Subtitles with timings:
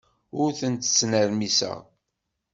[0.41, 1.79] Ur ten-ttnermiseɣ.